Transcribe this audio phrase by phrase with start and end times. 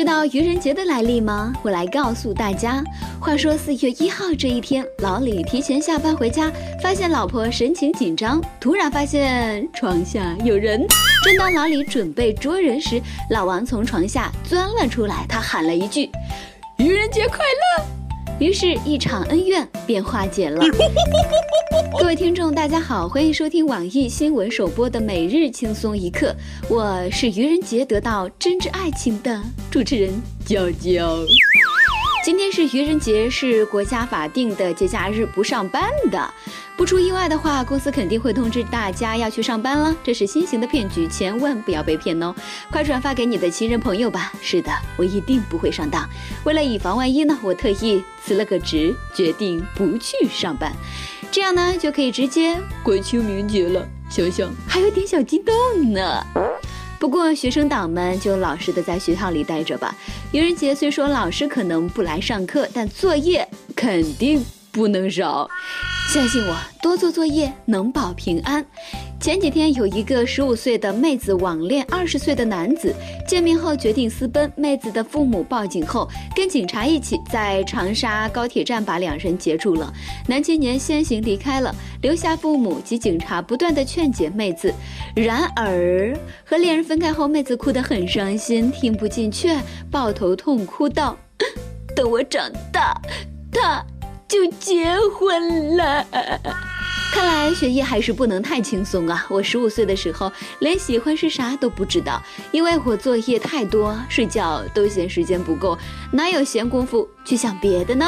[0.00, 1.52] 知道愚人节的来历吗？
[1.62, 2.82] 我来告诉大家。
[3.20, 6.50] 话说四月一号这一天，老李提前下班回家，
[6.82, 10.86] 发现老婆神情紧张，突然发现床下有人。
[11.22, 12.98] 正当老李准备捉人时，
[13.28, 16.10] 老王从床下钻了出来，他喊了一句
[16.80, 17.36] ：“愚人节快
[17.76, 17.84] 乐！”
[18.40, 20.64] 于是，一场恩怨便化解了。
[22.00, 26.34] 各位听众，大家好，欢迎收听网易新闻首播的每日轻松一刻，
[26.70, 29.38] 我是愚人节得到真挚爱情的
[29.70, 30.10] 主持人
[30.46, 31.18] 娇娇。
[32.22, 36.34] 今天是愚人节，是国家法定的节假日，不上班的。
[36.76, 39.96] 不出意外的话，公司肯定会通知大家要去上班了。
[40.04, 42.34] 这是新型的骗局，千万不要被骗哦！
[42.70, 44.30] 快转发给你的亲人朋友吧。
[44.42, 46.06] 是的，我一定不会上当。
[46.44, 50.70] 为了以防万一呢，我特意辞了个职，决定不去上班，
[51.30, 53.88] 这样呢就可以直接过清明节了。
[54.10, 55.54] 想想还有点小激动
[55.92, 56.26] 呢。
[57.00, 59.96] 不过学生党们就老实的在学校里待着吧。
[60.32, 65.48] 愚人节虽说老师可能不来上课，但作业肯定不能少。
[66.12, 68.64] 相信我，多做作业能保平安。
[69.20, 72.94] 前几天有一个十五岁的妹子网恋二十岁的男子，
[73.28, 74.50] 见面后决定私奔。
[74.56, 79.92] 妹子的父母报警后，跟警察一起在长沙高铁站把两人截住了。
[80.26, 84.72] 男青年先行离开了，留下父母及警察不断的劝解妹子。
[85.14, 91.14] 然而和恋人分开后，妹子哭得很伤心，听不进劝，抱头痛哭道
[91.94, 92.98] ：“等我长大，
[93.52, 93.84] 他。”
[94.30, 94.86] 就结
[95.18, 96.06] 婚了，
[97.12, 99.26] 看来学业还是不能太轻松啊！
[99.28, 102.22] 我十五岁的时候连喜欢是啥都不知道，
[102.52, 105.76] 因为我作业太多，睡觉都嫌时间不够，
[106.12, 108.06] 哪有闲工夫去想别的呢？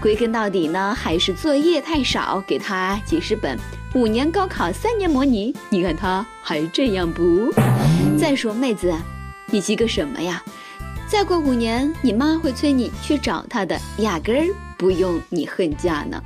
[0.00, 3.58] 归根到底呢，还是作业太少，给他几十本，
[3.94, 7.52] 五年高考三年模拟，你看他还这样不？
[8.16, 8.94] 再说妹子，
[9.50, 10.42] 你急个什么呀？
[11.08, 14.54] 再过五年，你妈会催你去找他的，压根儿。
[14.78, 16.22] 不用你恨嫁呢，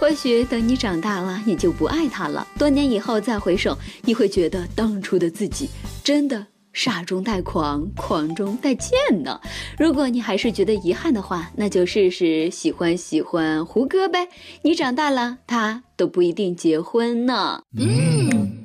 [0.00, 2.48] 或许等你长大了，你就不爱他了。
[2.58, 5.68] 多年以后再回首，你会觉得当初的自己
[6.02, 9.38] 真的傻中带狂，狂中带贱呢。
[9.78, 14.26] 如果你还是觉得遗憾的话，那就试试喜欢喜欢胡歌呗。
[14.62, 17.60] 你长大了，他都不一定结婚呢。
[17.78, 18.59] 嗯。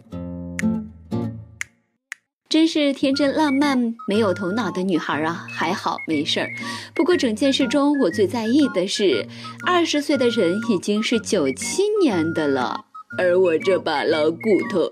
[2.56, 5.46] 真是天真浪漫、没有头脑的女孩啊！
[5.52, 6.48] 还好没事儿。
[6.94, 9.28] 不过整件事中，我最在意的是，
[9.68, 12.86] 二十岁的人已经是九七年的了，
[13.18, 14.40] 而我这把老骨
[14.72, 14.90] 头，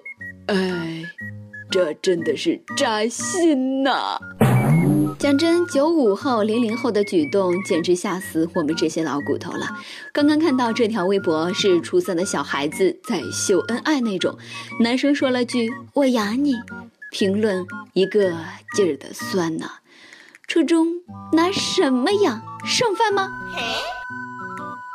[0.48, 1.06] 哎，
[1.72, 4.20] 这真的是扎心呐！
[5.18, 9.70] 讲真，九五后、零零后的举动简直吓死我们这些老骨头了。
[10.12, 14.38] 刚刚看到这条微博，是初三的小孩子在秀恩爱那种，
[14.82, 16.52] 男生说了句“我养你”。
[17.14, 17.64] 评论
[17.94, 18.34] 一个
[18.76, 19.70] 劲儿的酸呢，
[20.48, 20.88] 初中
[21.32, 22.42] 拿什么养？
[22.66, 23.30] 剩饭吗？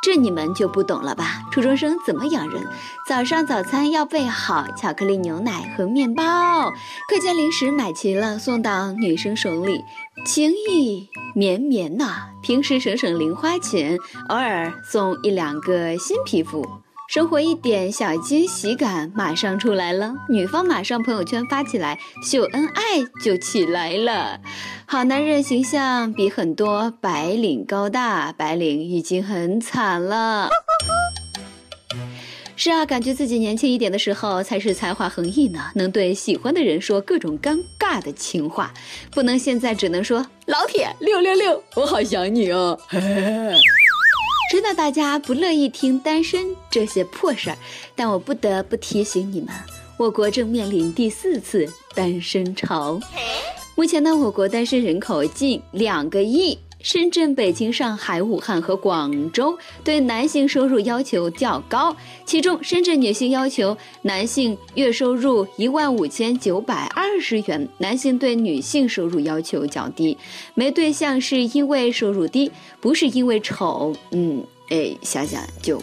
[0.03, 1.43] 这你们就不懂了吧？
[1.49, 2.67] 初中生怎么养人？
[3.07, 6.69] 早上早餐要备好巧克力牛奶和面包，
[7.07, 9.81] 课间零食买齐了送到女生手里，
[10.25, 12.31] 情意绵绵呐。
[12.43, 13.97] 平时省省零花钱，
[14.27, 16.67] 偶尔送一两个新皮肤。
[17.09, 22.83] 生活一点小惊喜感马上出来了，女方马上朋友圈发起来秀恩爱
[23.23, 24.39] 就起来了，
[24.85, 30.51] 好男人形象比很多白领高大，白领已经很惨了。
[32.55, 38.71] 是啊，感觉自己年轻一点的时候才是才华横溢呢，能对喜欢的人说各种尴尬的情话，
[39.09, 42.79] 不能现在只能说老铁六六六，我好想你哦。
[44.49, 47.57] 知道大家不乐意听单身这些破事儿，
[47.95, 49.49] 但我不得不提醒你们，
[49.95, 52.99] 我国正面临第四次单身潮。
[53.75, 56.57] 目前呢，我国单身人口近两个亿。
[56.81, 61.95] 深圳、北京、上海、武汉和广州对男性收入要求较高，
[62.25, 70.17] 其中深圳女性要求男性月收入一万五千九百二十元，男性对女性收入要求较低。
[70.53, 72.49] 没对象是因为收入低，
[72.79, 73.93] 不是因为丑。
[74.11, 75.81] 嗯，哎，想想就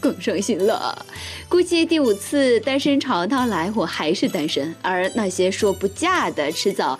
[0.00, 1.04] 更伤心了。
[1.46, 6.98] 估计第五次单身潮到来，我还是单身，而那些说不嫁的，迟早。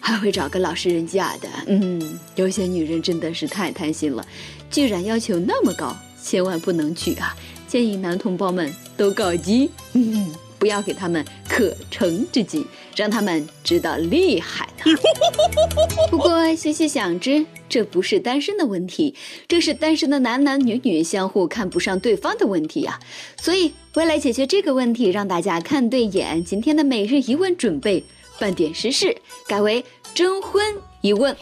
[0.00, 4.26] 还会找个老实人嫁的，嗯，有些女人真的是太贪心了，
[4.70, 7.36] 居然要求那么高，千万不能娶啊！
[7.68, 12.66] 建议男同胞们都告急，嗯， 不要给他们可乘之机，
[12.96, 14.92] 让他们知道厉害呢。
[16.10, 19.14] 不过细细想之，这不是单身的问题，
[19.46, 22.98] 这是单身的男男女女相互看不上对方的问题呀。
[23.40, 28.02] 所以为了解决这个问题，让大家看对眼，今天的每日一问准备。
[28.40, 29.16] 半点实事，
[29.46, 29.84] 改为
[30.14, 30.64] 征婚
[31.02, 31.36] 一问，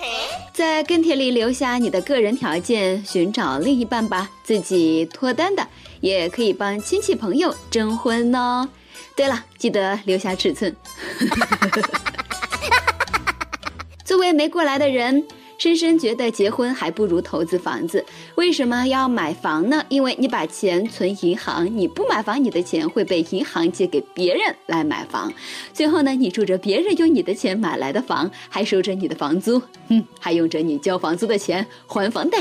[0.52, 4.28] 在跟帖里留下你的个人条件，寻找另一半吧。
[4.42, 5.66] 自己脱单的
[6.00, 8.68] 也可以帮亲戚朋友征婚哦。
[9.14, 10.74] 对了，记得留下尺寸。
[14.04, 15.24] 作为没过来的人。
[15.58, 18.04] 深深觉得结婚还不如投资房子。
[18.36, 19.84] 为什么要买房呢？
[19.88, 25.32] 因为你把钱存银行，你不买房，你的钱会被银行借给别人来买房。
[25.74, 32.38] 最后呢，你住着别人用你的钱买来的房，还收着你的房租，嗯，还用着你交房租的钱还房贷，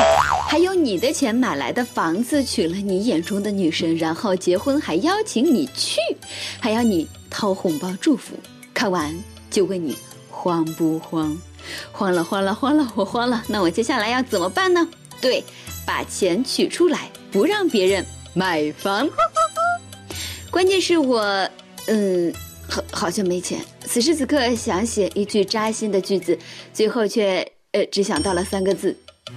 [0.48, 6.00] 还用你的钱买来的房子娶了你眼中的女神，然后结婚还邀请你去，
[6.60, 8.36] 还要你掏红包祝福。
[8.76, 9.12] 看完
[9.50, 9.96] 就问你
[10.30, 11.36] 慌不慌？
[11.92, 13.44] 慌了，慌了，慌了，我慌了。
[13.48, 14.88] 那我接下来要怎么办呢？
[15.20, 15.44] 对，
[15.86, 19.10] 把钱取出来，不让别人买房。
[20.52, 21.50] 关键是我，
[21.88, 22.34] 嗯，
[22.70, 23.60] 好，好像没钱。
[23.86, 26.38] 此时此刻想写一句扎心的句子，
[26.74, 28.96] 最后却，呃，只想到了三个字。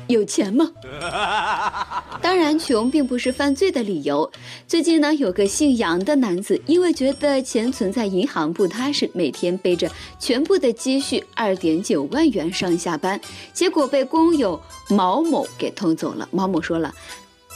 [0.08, 0.70] 有钱吗？
[2.22, 4.30] 当然，穷并不是犯罪的理由。
[4.66, 13.20] 最近呢，有个姓杨的男子，因为觉得钱存在银行不踏实，每天背着全部的积蓄二点九万元上下班，
[13.52, 16.28] 结果被工友毛某给偷走了。
[16.30, 16.94] 毛某说了，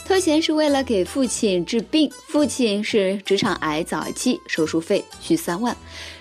[0.07, 5.75] 偷钱是为了给父亲治病，父亲是直肠癌早期，手术费需三万，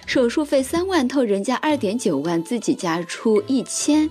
[0.07, 4.09] 手术费三万，偷人家二点九万，自己家出一千。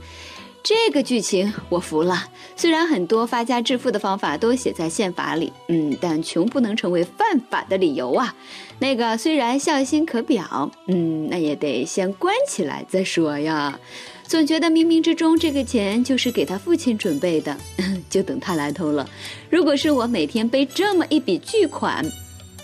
[0.64, 2.30] 这个剧情我服了。
[2.56, 8.34] 虽然很多发家致富的方法都写在宪法里，嗯，但穷不能成为犯法的理由啊。
[8.80, 13.78] 那个虽然孝心可表，嗯，那也得先关起来再说呀。
[14.26, 17.58] 总觉得冥冥之中这个钱就是给他父亲准备的，
[18.10, 19.08] 就等他来偷了。
[19.50, 22.06] 如果是我每天背这么一笔巨款，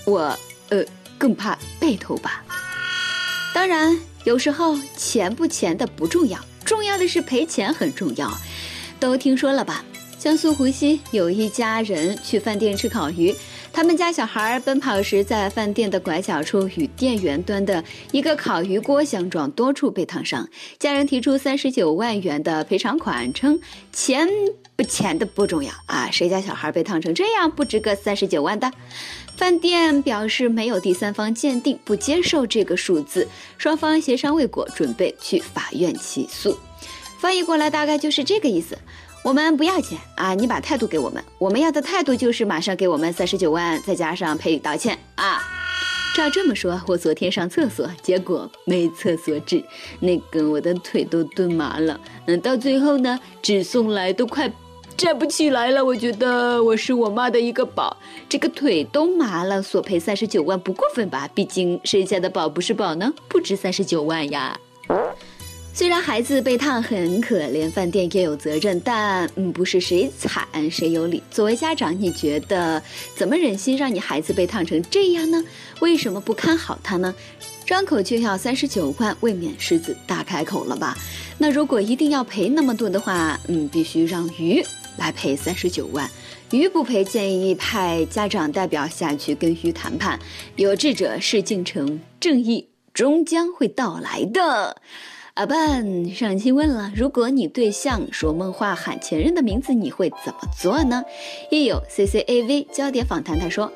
[0.06, 0.34] 我
[0.70, 0.82] 呃
[1.18, 2.46] 更怕被偷吧。
[3.54, 6.40] 当然，有时候钱不钱的不重要。
[6.70, 8.32] 重要的是赔钱很重要，
[9.00, 9.84] 都听说了吧？
[10.20, 13.34] 江苏湖西有一家人去饭店吃烤鱼，
[13.74, 20.48] 他们家小孩奔跑时在饭店的拐角处与店员端的一个烤鱼锅相撞，多处被烫伤。
[20.78, 23.60] 家人提出三十九万元的赔偿款，称
[23.92, 24.28] 钱
[24.76, 28.72] 不钱的不重要啊，谁家小孩被烫成这样不值个三十九万的？
[29.40, 33.26] 饭店表示没有第三方鉴定，不接受这个数字。
[33.58, 36.60] 双方协商未果，准备去法院起诉。
[37.20, 38.78] 翻译过来大概就是这个意思：
[39.24, 45.42] 我们不要钱啊，你把态度给我们，我们要的态度就是马上给我们三十九万，再加上赔礼道歉啊。
[46.18, 49.64] 照这么说，我昨天上厕所，结果没厕所纸，
[50.02, 51.98] 那个我的腿都蹲麻了。
[52.26, 54.52] 嗯，到最后呢，纸送来都快。
[55.00, 57.96] 站不起来了，我觉得我是我妈的一个宝，
[58.28, 61.26] 这个腿都麻了，索赔三十九万不过分吧？
[61.34, 63.10] 毕竟谁家的宝不是宝呢？
[63.30, 64.60] 不值三十九万呀。
[65.74, 71.24] 虽然孩子被烫很可怜，饭店也有责任，但嗯，不是谁惨谁有理。
[71.32, 72.84] 作为家长，你觉得
[73.16, 75.42] 怎么忍心让你孩子被烫成这样呢？
[75.80, 77.16] 为什么不看好他呢？
[77.66, 80.98] 张口就要三十九万，未免狮子大开口了吧？
[81.38, 84.62] 那如果一定要赔那么多的话，嗯，必须让鱼。
[85.00, 86.08] 来赔三十九万，
[86.52, 90.20] 于不赔，建议派家长代表下去跟于谈判。
[90.58, 94.80] 有志者事竟成，正义终将会到来的。
[95.40, 101.02] 阿笨上期问了，如果你对象说梦话喊前任的名字，你会怎么做呢？
[101.50, 103.72] 亦有 C C A V 焦点访谈，他说，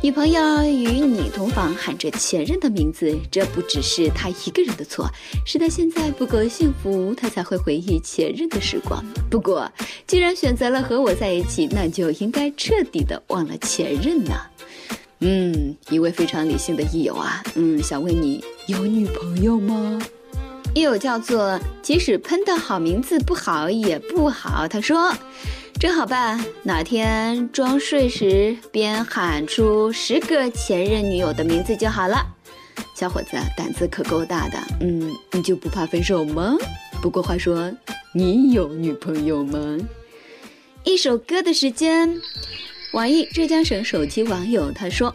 [0.00, 5.10] 女朋友与你同房喊着前任的名字，这不只是他一个人的错，
[5.44, 9.04] 是他现在不够幸福，他才会回忆前任的时光。
[9.28, 9.68] 不过，
[10.06, 14.36] 既然选择了和我在一起，那就应该彻底的忘了前任呢。
[15.18, 20.00] 嗯，一位非常理性的益友啊，嗯，想问你有女朋友吗？
[20.74, 25.12] 又有叫做“即使喷的好名字不好也不好”，他说
[25.78, 32.26] ：“真好办，哪天装睡时边喊出十个前任女友的名字就好了。”
[32.96, 36.56] 小伙子胆子可够大的，嗯，你就不怕分手吗？
[37.02, 37.70] 不过话说，
[38.14, 39.78] 你有女朋友吗？
[40.84, 42.18] 一首歌的时间，
[42.94, 45.14] 网易浙江省手机网友他说。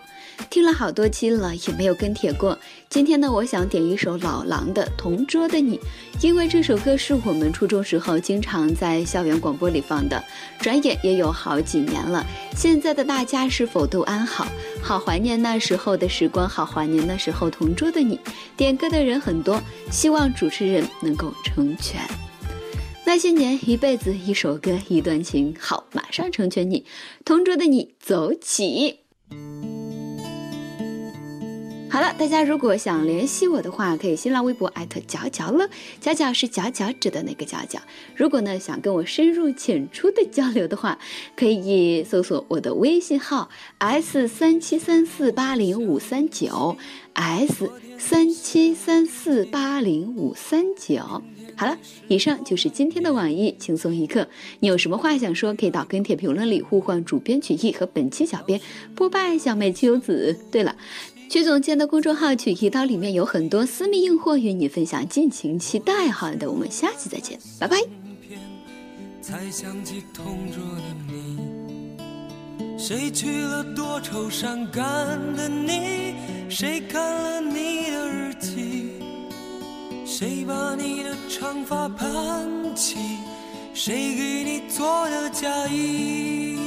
[0.49, 2.57] 听了好多期了，也没有跟帖过。
[2.89, 5.77] 今天呢，我想点一首老狼的《同桌的你》，
[6.21, 10.23] 因为这首歌是我们初中时候经常在校园广播里放的。
[10.59, 12.25] 转眼也有好几年了，
[12.55, 14.47] 现在的大家是否都安好？
[14.81, 18.19] 好怀念那时候的时光，好怀念那时候同桌的你。
[18.55, 22.01] 点歌的人很多，希望主持人能够成全。
[23.05, 26.85] 那些年，一辈子，一首歌，一段情，好，马上成全你。
[27.23, 29.06] 同桌的你，走起。
[31.89, 35.67] 好了，大家如果想联系我的话，可以新浪微博艾特角角乐，
[36.01, 37.79] 角角是佼佼者的那个角角。
[38.13, 40.99] 如果呢想跟我深入浅出的交流的话，
[41.35, 46.77] 可以搜索我的微信号 s 三七三四八零五三九
[47.13, 51.01] s 三七三四八零五三九。
[51.55, 51.77] 好了，
[52.09, 54.27] 以上就是今天的网易轻松一刻。
[54.59, 58.59] 你有什么话想说，可以到跟帖评论里呼唤主编曲艺和本期小编
[58.93, 60.37] 波拜小妹秋子。
[60.51, 60.75] 对了。
[61.29, 66.09] 曲总监的公众号“曲一刀”里面有很多私密硬货与你分享，敬请期待。
[66.09, 67.77] 好的，我们下期再见，拜拜。
[69.21, 71.37] 才想起同桌的你，
[72.77, 74.85] 谁去了多愁善感
[75.35, 76.15] 的你？
[76.49, 78.91] 谁看了你的日记？
[80.05, 82.95] 谁把你的长发盘起？
[83.73, 86.66] 谁给你做的嫁衣？